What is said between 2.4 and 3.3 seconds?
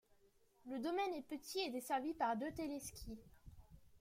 téléskis.